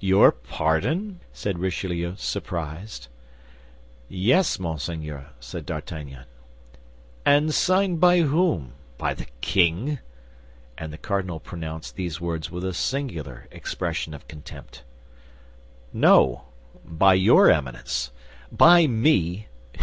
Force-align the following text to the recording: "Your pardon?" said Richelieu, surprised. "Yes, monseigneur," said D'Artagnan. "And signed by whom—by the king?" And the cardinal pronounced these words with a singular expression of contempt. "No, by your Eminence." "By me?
"Your 0.00 0.32
pardon?" 0.32 1.20
said 1.32 1.58
Richelieu, 1.58 2.14
surprised. 2.16 3.08
"Yes, 4.06 4.58
monseigneur," 4.58 5.30
said 5.40 5.64
D'Artagnan. 5.64 6.26
"And 7.24 7.54
signed 7.54 7.98
by 7.98 8.20
whom—by 8.20 9.14
the 9.14 9.28
king?" 9.40 9.98
And 10.76 10.92
the 10.92 10.98
cardinal 10.98 11.40
pronounced 11.40 11.96
these 11.96 12.20
words 12.20 12.50
with 12.50 12.66
a 12.66 12.74
singular 12.74 13.48
expression 13.50 14.12
of 14.12 14.28
contempt. 14.28 14.82
"No, 15.90 16.48
by 16.84 17.14
your 17.14 17.50
Eminence." 17.50 18.10
"By 18.52 18.86
me? 18.86 19.46